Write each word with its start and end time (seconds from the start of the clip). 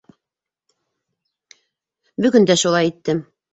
Бөгөн 2.27 2.51
дә 2.53 2.59
шулай 2.65 2.93
иттем. 2.93 3.25